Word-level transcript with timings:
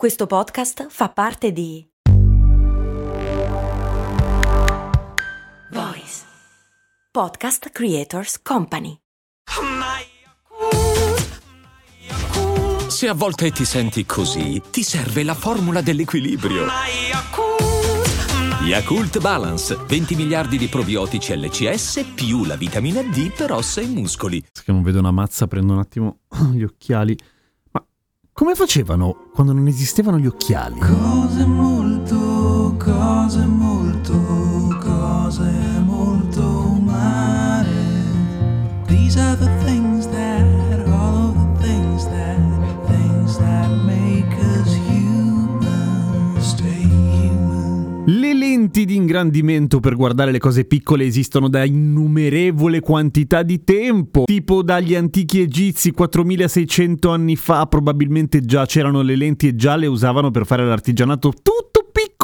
Questo 0.00 0.26
podcast 0.26 0.86
fa 0.88 1.10
parte 1.10 1.52
di 1.52 1.86
Voice 5.72 6.22
Podcast 7.10 7.68
Creators 7.68 8.40
Company. 8.40 8.96
Se 12.88 13.08
a 13.08 13.12
volte 13.12 13.50
ti 13.50 13.66
senti 13.66 14.06
così, 14.06 14.62
ti 14.70 14.82
serve 14.82 15.22
la 15.22 15.34
formula 15.34 15.82
dell'equilibrio. 15.82 16.64
Yakult 18.62 19.20
Balance, 19.20 19.76
20 19.86 20.14
miliardi 20.14 20.56
di 20.56 20.68
probiotici 20.68 21.36
LCS 21.36 22.12
più 22.14 22.46
la 22.46 22.56
vitamina 22.56 23.02
D 23.02 23.34
per 23.36 23.52
ossa 23.52 23.82
e 23.82 23.86
muscoli. 23.86 24.40
Che 24.40 24.72
non 24.72 24.82
vedo 24.82 24.98
una 24.98 25.10
mazza, 25.10 25.46
prendo 25.46 25.74
un 25.74 25.78
attimo 25.78 26.20
gli 26.52 26.62
occhiali. 26.62 27.14
Come 28.32 28.54
facevano 28.54 29.28
quando 29.34 29.52
non 29.52 29.66
esistevano 29.66 30.18
gli 30.18 30.26
occhiali? 30.26 30.78
Cose 30.78 31.44
molto, 31.44 32.74
cose 32.78 33.44
molto, 33.44 34.12
Le 48.60 48.66
lenti 48.66 48.84
di 48.84 48.94
ingrandimento 48.94 49.80
per 49.80 49.96
guardare 49.96 50.30
le 50.30 50.38
cose 50.38 50.66
piccole 50.66 51.06
esistono 51.06 51.48
da 51.48 51.64
innumerevole 51.64 52.80
quantità 52.80 53.42
di 53.42 53.64
tempo, 53.64 54.24
tipo 54.26 54.62
dagli 54.62 54.94
antichi 54.94 55.40
egizi 55.40 55.92
4600 55.92 57.08
anni 57.08 57.36
fa 57.36 57.64
probabilmente 57.64 58.42
già 58.42 58.66
c'erano 58.66 59.00
le 59.00 59.16
lenti 59.16 59.48
e 59.48 59.54
già 59.54 59.76
le 59.76 59.86
usavano 59.86 60.30
per 60.30 60.44
fare 60.44 60.66
l'artigianato. 60.66 61.32
Tutto 61.42 61.79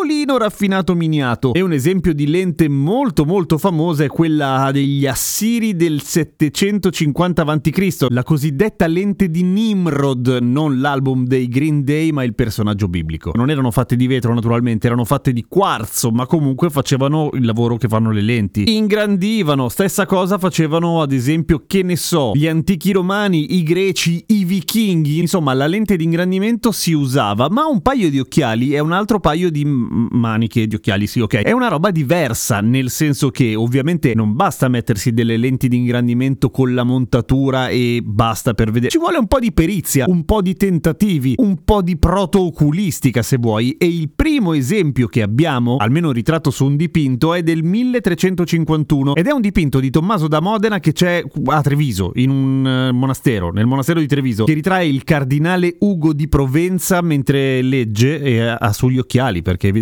piccolino 0.00 0.38
raffinato 0.38 0.94
miniato. 0.94 1.52
E 1.52 1.60
un 1.60 1.72
esempio 1.72 2.14
di 2.14 2.26
lente 2.26 2.68
molto 2.68 3.26
molto 3.26 3.58
famosa 3.58 4.04
è 4.04 4.06
quella 4.08 4.70
degli 4.72 5.06
Assiri 5.06 5.76
del 5.76 6.00
750 6.00 7.42
a.C., 7.42 8.06
la 8.08 8.22
cosiddetta 8.22 8.86
lente 8.86 9.28
di 9.28 9.42
Nimrod, 9.42 10.38
non 10.40 10.80
l'album 10.80 11.26
dei 11.26 11.48
Green 11.48 11.84
Day 11.84 12.12
ma 12.12 12.24
il 12.24 12.34
personaggio 12.34 12.88
biblico. 12.88 13.32
Non 13.34 13.50
erano 13.50 13.70
fatte 13.70 13.94
di 13.94 14.06
vetro 14.06 14.32
naturalmente, 14.32 14.86
erano 14.86 15.04
fatte 15.04 15.32
di 15.32 15.44
quarzo, 15.46 16.10
ma 16.10 16.26
comunque 16.26 16.70
facevano 16.70 17.30
il 17.34 17.44
lavoro 17.44 17.76
che 17.76 17.88
fanno 17.88 18.10
le 18.10 18.22
lenti. 18.22 18.74
Ingrandivano, 18.74 19.68
stessa 19.68 20.06
cosa 20.06 20.38
facevano 20.38 21.02
ad 21.02 21.12
esempio, 21.12 21.64
che 21.66 21.82
ne 21.82 21.96
so, 21.96 22.32
gli 22.34 22.46
antichi 22.46 22.92
romani, 22.92 23.56
i 23.56 23.62
greci, 23.62 24.24
i 24.28 24.44
vichinghi, 24.44 25.18
insomma 25.18 25.52
la 25.52 25.66
lente 25.66 25.96
di 25.96 26.04
ingrandimento 26.04 26.72
si 26.72 26.92
usava, 26.92 27.48
ma 27.50 27.66
un 27.66 27.82
paio 27.82 28.08
di 28.08 28.18
occhiali 28.18 28.72
e 28.72 28.78
un 28.78 28.92
altro 28.92 29.20
paio 29.20 29.50
di 29.50 29.64
maniche 29.90 30.66
di 30.66 30.76
occhiali, 30.76 31.06
sì 31.06 31.20
ok, 31.20 31.42
è 31.42 31.52
una 31.52 31.68
roba 31.68 31.90
diversa, 31.90 32.60
nel 32.60 32.90
senso 32.90 33.30
che 33.30 33.54
ovviamente 33.54 34.14
non 34.14 34.34
basta 34.34 34.68
mettersi 34.68 35.12
delle 35.12 35.36
lenti 35.36 35.68
di 35.68 35.76
ingrandimento 35.76 36.50
con 36.50 36.72
la 36.74 36.84
montatura 36.84 37.68
e 37.68 38.00
basta 38.02 38.54
per 38.54 38.70
vedere, 38.70 38.90
ci 38.90 38.98
vuole 38.98 39.18
un 39.18 39.26
po' 39.26 39.38
di 39.38 39.52
perizia, 39.52 40.06
un 40.08 40.24
po' 40.24 40.40
di 40.40 40.54
tentativi, 40.54 41.34
un 41.38 41.64
po' 41.64 41.82
di 41.82 41.96
proto-oculistica 41.96 43.22
se 43.22 43.36
vuoi, 43.36 43.72
e 43.72 43.86
il 43.86 44.10
primo 44.14 44.52
esempio 44.52 45.08
che 45.08 45.22
abbiamo, 45.22 45.76
almeno 45.76 46.12
ritratto 46.12 46.50
su 46.50 46.64
un 46.64 46.76
dipinto, 46.76 47.34
è 47.34 47.42
del 47.42 47.64
1351 47.64 49.16
ed 49.16 49.26
è 49.26 49.32
un 49.32 49.40
dipinto 49.40 49.80
di 49.80 49.90
Tommaso 49.90 50.28
da 50.28 50.40
Modena 50.40 50.78
che 50.78 50.92
c'è 50.92 51.22
a 51.46 51.60
Treviso, 51.60 52.12
in 52.14 52.30
un 52.30 52.66
eh, 52.66 52.92
monastero, 52.92 53.50
nel 53.50 53.66
monastero 53.66 54.00
di 54.00 54.06
Treviso, 54.06 54.44
che 54.44 54.54
ritrae 54.54 54.86
il 54.86 55.04
cardinale 55.04 55.76
Ugo 55.80 56.12
di 56.12 56.28
Provenza 56.28 57.00
mentre 57.00 57.60
legge 57.62 58.20
e 58.20 58.40
ha 58.40 58.58
ha 58.60 58.72
sugli 58.72 58.98
occhiali, 58.98 59.42
perché 59.42 59.68
evidentemente 59.68 59.79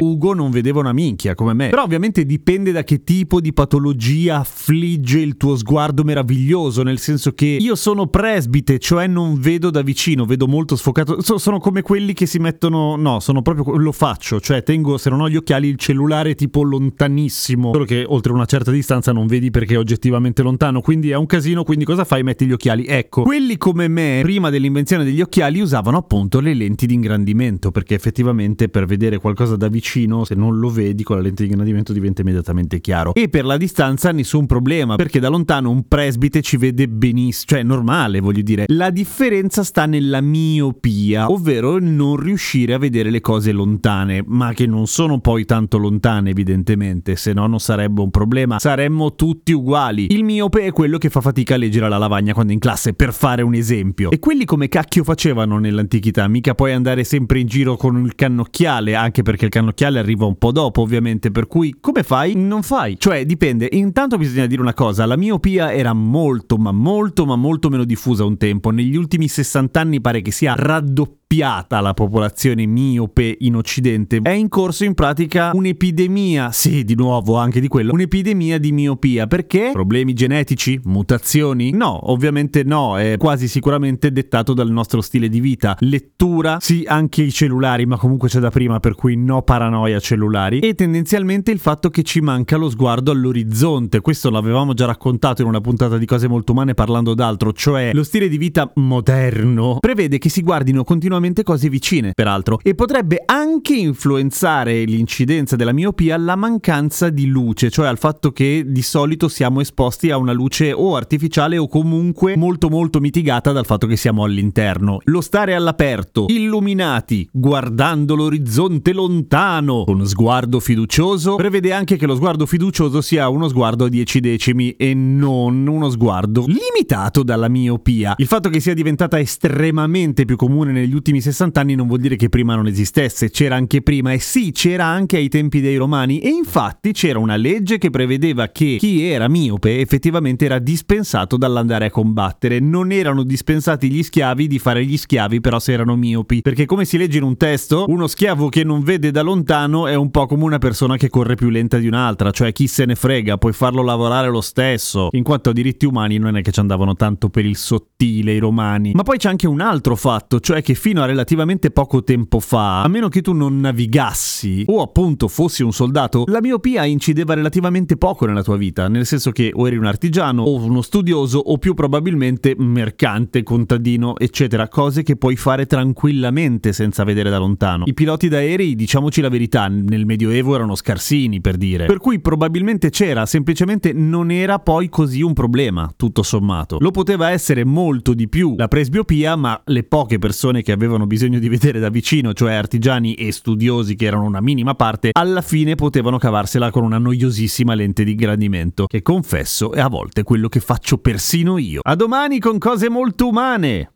Ugo 0.00 0.34
non 0.34 0.50
vedeva 0.50 0.80
una 0.80 0.92
minchia 0.92 1.34
come 1.34 1.54
me. 1.54 1.68
Però 1.68 1.82
ovviamente 1.82 2.24
dipende 2.24 2.72
da 2.72 2.84
che 2.84 3.04
tipo 3.04 3.40
di 3.40 3.52
patologia 3.52 4.40
affligge 4.40 5.20
il 5.20 5.36
tuo 5.36 5.56
sguardo 5.56 6.02
meraviglioso, 6.04 6.82
nel 6.82 6.98
senso 6.98 7.32
che 7.32 7.46
io 7.60 7.74
sono 7.74 8.06
presbite, 8.06 8.78
cioè 8.78 9.06
non 9.06 9.38
vedo 9.38 9.70
da 9.70 9.82
vicino, 9.82 10.24
vedo 10.24 10.46
molto 10.46 10.76
sfocato. 10.76 11.20
So- 11.22 11.38
sono 11.38 11.58
come 11.58 11.82
quelli 11.82 12.12
che 12.12 12.26
si 12.26 12.38
mettono, 12.38 12.96
no, 12.96 13.20
sono 13.20 13.42
proprio 13.42 13.76
lo 13.76 13.92
faccio, 13.92 14.40
cioè 14.40 14.62
tengo 14.62 14.96
se 14.98 15.10
non 15.10 15.20
ho 15.20 15.28
gli 15.28 15.36
occhiali 15.36 15.68
il 15.68 15.76
cellulare 15.76 16.34
tipo 16.34 16.62
lontanissimo, 16.62 17.72
solo 17.72 17.84
che 17.84 18.04
oltre 18.06 18.32
una 18.32 18.44
certa 18.44 18.70
distanza 18.70 19.12
non 19.12 19.26
vedi 19.26 19.50
perché 19.50 19.74
è 19.74 19.78
oggettivamente 19.78 20.42
lontano, 20.42 20.80
quindi 20.80 21.10
è 21.10 21.16
un 21.16 21.26
casino, 21.26 21.64
quindi 21.64 21.84
cosa 21.84 22.04
fai? 22.04 22.22
Metti 22.22 22.46
gli 22.46 22.52
occhiali. 22.52 22.86
Ecco, 22.86 23.22
quelli 23.22 23.56
come 23.56 23.88
me, 23.88 24.20
prima 24.22 24.50
dell'invenzione 24.50 25.04
degli 25.04 25.20
occhiali 25.20 25.60
usavano 25.60 25.96
appunto 25.96 26.40
le 26.40 26.54
lenti 26.54 26.86
di 26.86 26.94
ingrandimento, 26.94 27.70
perché 27.70 27.94
effettivamente 27.94 28.68
per 28.68 28.86
vedere 28.86 29.18
qualcosa 29.24 29.56
da 29.56 29.68
vicino, 29.68 30.24
se 30.24 30.34
non 30.34 30.58
lo 30.58 30.68
vedi 30.68 31.02
con 31.02 31.16
la 31.16 31.22
lente 31.22 31.44
di 31.44 31.48
ingrandimento 31.48 31.94
diventa 31.94 32.20
immediatamente 32.20 32.78
chiaro. 32.78 33.14
E 33.14 33.30
per 33.30 33.46
la 33.46 33.56
distanza 33.56 34.12
nessun 34.12 34.44
problema, 34.44 34.96
perché 34.96 35.18
da 35.18 35.30
lontano 35.30 35.70
un 35.70 35.88
presbite 35.88 36.42
ci 36.42 36.58
vede 36.58 36.88
benissimo, 36.88 37.44
cioè 37.46 37.62
normale, 37.62 38.20
voglio 38.20 38.42
dire. 38.42 38.66
La 38.68 38.90
differenza 38.90 39.64
sta 39.64 39.86
nella 39.86 40.20
miopia, 40.20 41.30
ovvero 41.30 41.78
non 41.78 42.16
riuscire 42.16 42.74
a 42.74 42.78
vedere 42.78 43.08
le 43.08 43.22
cose 43.22 43.50
lontane, 43.52 44.22
ma 44.26 44.52
che 44.52 44.66
non 44.66 44.86
sono 44.86 45.18
poi 45.20 45.46
tanto 45.46 45.78
lontane 45.78 46.28
evidentemente, 46.28 47.16
se 47.16 47.32
no 47.32 47.46
non 47.46 47.60
sarebbe 47.60 48.02
un 48.02 48.10
problema, 48.10 48.58
saremmo 48.58 49.14
tutti 49.14 49.52
uguali. 49.52 50.12
Il 50.12 50.24
miope 50.24 50.66
è 50.66 50.72
quello 50.72 50.98
che 50.98 51.08
fa 51.08 51.22
fatica 51.22 51.54
a 51.54 51.56
leggere 51.56 51.88
la 51.88 51.96
lavagna 51.96 52.34
quando 52.34 52.50
è 52.52 52.54
in 52.54 52.60
classe, 52.60 52.92
per 52.92 53.14
fare 53.14 53.40
un 53.40 53.54
esempio. 53.54 54.10
E 54.10 54.18
quelli 54.18 54.44
come 54.44 54.68
cacchio 54.68 55.02
facevano 55.02 55.58
nell'antichità, 55.58 56.28
mica 56.28 56.54
puoi 56.54 56.72
andare 56.72 57.04
sempre 57.04 57.38
in 57.38 57.46
giro 57.46 57.78
con 57.78 58.04
il 58.04 58.14
cannocchiale, 58.14 58.94
anche 58.94 59.13
perché 59.22 59.46
il 59.46 59.50
cannocchiale 59.50 59.98
arriva 59.98 60.24
un 60.26 60.36
po' 60.36 60.52
dopo 60.52 60.82
ovviamente, 60.82 61.30
per 61.30 61.46
cui 61.46 61.76
come 61.80 62.02
fai? 62.02 62.34
Non 62.34 62.62
fai. 62.62 62.96
Cioè 62.98 63.24
dipende, 63.24 63.68
intanto 63.72 64.16
bisogna 64.16 64.46
dire 64.46 64.60
una 64.60 64.74
cosa, 64.74 65.06
la 65.06 65.16
miopia 65.16 65.72
era 65.72 65.92
molto 65.92 66.56
ma 66.56 66.72
molto 66.72 67.26
ma 67.26 67.36
molto 67.36 67.68
meno 67.68 67.84
diffusa 67.84 68.24
un 68.24 68.36
tempo, 68.36 68.70
negli 68.70 68.96
ultimi 68.96 69.28
60 69.28 69.80
anni 69.80 70.00
pare 70.00 70.22
che 70.22 70.30
sia 70.30 70.54
raddoppiata 70.56 71.80
la 71.80 71.94
popolazione 71.94 72.64
miope 72.64 73.36
in 73.40 73.56
occidente. 73.56 74.20
È 74.22 74.30
in 74.30 74.48
corso 74.48 74.84
in 74.84 74.94
pratica 74.94 75.50
un'epidemia 75.52 76.52
sì 76.52 76.84
di 76.84 76.94
nuovo 76.94 77.36
anche 77.36 77.60
di 77.60 77.68
quello 77.68 77.92
un'epidemia 77.92 78.58
di 78.58 78.72
miopia. 78.72 79.26
Perché? 79.26 79.70
Problemi 79.72 80.12
genetici? 80.12 80.80
Mutazioni? 80.84 81.72
No 81.72 82.10
ovviamente 82.10 82.62
no 82.62 82.98
è 82.98 83.16
quasi 83.16 83.48
sicuramente 83.48 84.12
dettato 84.12 84.54
dal 84.54 84.70
nostro 84.70 85.00
stile 85.00 85.28
di 85.28 85.40
vita. 85.40 85.76
Lettura? 85.80 86.58
Sì 86.60 86.84
anche 86.86 87.22
i 87.22 87.32
cellulari 87.32 87.84
ma 87.84 87.96
comunque 87.96 88.28
c'è 88.28 88.38
da 88.38 88.50
prima 88.50 88.78
per 88.78 88.94
cui 88.94 89.03
no 89.12 89.42
paranoia 89.42 90.00
cellulari 90.00 90.60
e 90.60 90.74
tendenzialmente 90.74 91.50
il 91.50 91.58
fatto 91.58 91.90
che 91.90 92.02
ci 92.02 92.20
manca 92.20 92.56
lo 92.56 92.70
sguardo 92.70 93.10
all'orizzonte 93.10 94.00
questo 94.00 94.30
l'avevamo 94.30 94.74
già 94.74 94.86
raccontato 94.86 95.42
in 95.42 95.48
una 95.48 95.60
puntata 95.60 95.98
di 95.98 96.06
cose 96.06 96.28
molto 96.28 96.52
umane 96.52 96.74
parlando 96.74 97.14
d'altro 97.14 97.52
cioè 97.52 97.90
lo 97.92 98.02
stile 98.02 98.28
di 98.28 98.38
vita 98.38 98.70
moderno 98.76 99.78
prevede 99.80 100.18
che 100.18 100.28
si 100.28 100.42
guardino 100.42 100.84
continuamente 100.84 101.42
cose 101.42 101.68
vicine, 101.68 102.12
peraltro, 102.14 102.58
e 102.62 102.74
potrebbe 102.74 103.22
anche 103.24 103.74
influenzare 103.74 104.84
l'incidenza 104.84 105.56
della 105.56 105.72
miopia 105.72 106.16
la 106.16 106.36
mancanza 106.36 107.10
di 107.10 107.26
luce, 107.26 107.70
cioè 107.70 107.86
al 107.86 107.98
fatto 107.98 108.32
che 108.32 108.64
di 108.66 108.82
solito 108.82 109.28
siamo 109.28 109.60
esposti 109.60 110.10
a 110.10 110.16
una 110.16 110.32
luce 110.32 110.72
o 110.72 110.96
artificiale 110.96 111.58
o 111.58 111.68
comunque 111.68 112.36
molto 112.36 112.68
molto 112.68 113.00
mitigata 113.00 113.52
dal 113.52 113.66
fatto 113.66 113.86
che 113.86 113.96
siamo 113.96 114.24
all'interno. 114.24 115.00
Lo 115.04 115.20
stare 115.20 115.54
all'aperto, 115.54 116.26
illuminati, 116.28 117.28
guardando 117.32 118.14
l'orizzonte 118.14 118.83
lontano, 118.92 119.84
con 119.84 120.06
sguardo 120.06 120.60
fiducioso, 120.60 121.36
prevede 121.36 121.72
anche 121.72 121.96
che 121.96 122.06
lo 122.06 122.14
sguardo 122.14 122.46
fiducioso 122.46 123.00
sia 123.00 123.28
uno 123.28 123.48
sguardo 123.48 123.84
a 123.84 123.88
10 123.88 124.20
decimi 124.20 124.72
e 124.72 124.94
non 124.94 125.66
uno 125.66 125.90
sguardo 125.90 126.44
limitato 126.46 127.22
dalla 127.22 127.48
miopia. 127.48 128.14
Il 128.18 128.26
fatto 128.26 128.48
che 128.48 128.60
sia 128.60 128.74
diventata 128.74 129.18
estremamente 129.18 130.24
più 130.24 130.36
comune 130.36 130.72
negli 130.72 130.94
ultimi 130.94 131.20
60 131.20 131.60
anni 131.60 131.74
non 131.74 131.86
vuol 131.86 132.00
dire 132.00 132.16
che 132.16 132.28
prima 132.28 132.54
non 132.54 132.66
esistesse, 132.66 133.30
c'era 133.30 133.56
anche 133.56 133.82
prima 133.82 134.12
e 134.12 134.18
sì, 134.18 134.52
c'era 134.52 134.84
anche 134.84 135.16
ai 135.16 135.28
tempi 135.28 135.60
dei 135.60 135.76
romani 135.76 136.18
e 136.18 136.28
infatti 136.28 136.92
c'era 136.92 137.18
una 137.18 137.36
legge 137.36 137.78
che 137.78 137.90
prevedeva 137.90 138.48
che 138.48 138.76
chi 138.78 139.04
era 139.04 139.28
miope 139.28 139.80
effettivamente 139.80 140.44
era 140.44 140.58
dispensato 140.58 141.36
dall'andare 141.36 141.86
a 141.86 141.90
combattere, 141.90 142.60
non 142.60 142.92
erano 142.92 143.22
dispensati 143.22 143.90
gli 143.90 144.02
schiavi 144.02 144.46
di 144.46 144.58
fare 144.58 144.84
gli 144.84 144.96
schiavi 144.96 145.40
però 145.40 145.58
se 145.58 145.72
erano 145.72 145.96
miopi, 145.96 146.42
perché 146.42 146.66
come 146.66 146.84
si 146.84 146.96
legge 146.96 147.18
in 147.18 147.24
un 147.24 147.36
testo, 147.36 147.84
uno 147.88 148.06
schiavo 148.06 148.48
che 148.48 148.64
non 148.64 148.73
vede 148.80 149.04
vede 149.04 149.10
da 149.10 149.22
lontano 149.22 149.86
è 149.86 149.94
un 149.94 150.10
po' 150.10 150.26
come 150.26 150.44
una 150.44 150.58
persona 150.58 150.96
che 150.96 151.10
corre 151.10 151.34
più 151.34 151.50
lenta 151.50 151.78
di 151.78 151.86
un'altra, 151.86 152.30
cioè 152.30 152.52
chi 152.52 152.66
se 152.66 152.84
ne 152.84 152.94
frega, 152.94 153.36
puoi 153.36 153.52
farlo 153.52 153.82
lavorare 153.82 154.28
lo 154.28 154.40
stesso. 154.40 155.08
In 155.12 155.22
quanto 155.22 155.50
a 155.50 155.52
diritti 155.52 155.84
umani 155.84 156.16
non 156.16 156.36
è 156.36 156.42
che 156.42 156.52
ci 156.52 156.60
andavano 156.60 156.94
tanto 156.94 157.28
per 157.28 157.44
il 157.44 157.56
sottile 157.56 158.32
i 158.32 158.38
romani. 158.38 158.92
Ma 158.94 159.02
poi 159.02 159.18
c'è 159.18 159.28
anche 159.28 159.46
un 159.46 159.60
altro 159.60 159.96
fatto, 159.96 160.40
cioè 160.40 160.62
che 160.62 160.74
fino 160.74 161.02
a 161.02 161.06
relativamente 161.06 161.70
poco 161.70 162.02
tempo 162.02 162.40
fa, 162.40 162.82
a 162.82 162.88
meno 162.88 163.08
che 163.08 163.20
tu 163.20 163.32
non 163.32 163.60
navigassi 163.60 164.64
o 164.68 164.80
appunto 164.80 165.28
fossi 165.28 165.62
un 165.62 165.72
soldato, 165.72 166.24
la 166.26 166.40
miopia 166.40 166.84
incideva 166.84 167.34
relativamente 167.34 167.96
poco 167.96 168.26
nella 168.26 168.42
tua 168.42 168.56
vita, 168.56 168.88
nel 168.88 169.06
senso 169.06 169.32
che 169.32 169.50
o 169.52 169.66
eri 169.66 169.76
un 169.76 169.86
artigiano 169.86 170.44
o 170.44 170.54
uno 170.54 170.82
studioso 170.82 171.38
o 171.38 171.58
più 171.58 171.74
probabilmente 171.74 172.54
mercante, 172.56 173.42
contadino, 173.42 174.16
eccetera, 174.16 174.68
cose 174.68 175.02
che 175.02 175.16
puoi 175.16 175.36
fare 175.36 175.66
tranquillamente 175.66 176.72
senza 176.72 177.04
vedere 177.04 177.28
da 177.28 177.38
lontano. 177.38 177.84
I 177.86 177.94
piloti 177.94 178.28
d'aerei, 178.28 178.63
diciamoci 178.74 179.20
la 179.20 179.28
verità, 179.28 179.68
nel 179.68 180.06
Medioevo 180.06 180.54
erano 180.54 180.74
scarsini 180.74 181.40
per 181.40 181.56
dire, 181.56 181.86
per 181.86 181.98
cui 181.98 182.20
probabilmente 182.20 182.88
c'era, 182.90 183.26
semplicemente 183.26 183.92
non 183.92 184.30
era 184.30 184.58
poi 184.58 184.88
così 184.88 185.20
un 185.20 185.34
problema, 185.34 185.92
tutto 185.96 186.22
sommato. 186.22 186.78
Lo 186.80 186.90
poteva 186.90 187.30
essere 187.30 187.64
molto 187.64 188.14
di 188.14 188.28
più 188.28 188.54
la 188.56 188.68
presbiopia, 188.68 189.36
ma 189.36 189.60
le 189.66 189.82
poche 189.84 190.18
persone 190.18 190.62
che 190.62 190.72
avevano 190.72 191.06
bisogno 191.06 191.38
di 191.38 191.48
vedere 191.48 191.78
da 191.78 191.90
vicino, 191.90 192.32
cioè 192.32 192.54
artigiani 192.54 193.14
e 193.14 193.30
studiosi 193.30 193.94
che 193.94 194.06
erano 194.06 194.24
una 194.24 194.40
minima 194.40 194.74
parte, 194.74 195.10
alla 195.12 195.42
fine 195.42 195.74
potevano 195.74 196.18
cavarsela 196.18 196.70
con 196.70 196.84
una 196.84 196.98
noiosissima 196.98 197.74
lente 197.74 198.04
di 198.04 198.12
ingrandimento, 198.12 198.86
che 198.86 199.02
confesso 199.02 199.72
è 199.72 199.80
a 199.80 199.88
volte 199.88 200.22
quello 200.22 200.48
che 200.48 200.60
faccio 200.60 200.98
persino 200.98 201.58
io. 201.58 201.80
A 201.82 201.94
domani 201.94 202.38
con 202.38 202.58
cose 202.58 202.88
molto 202.88 203.28
umane! 203.28 203.93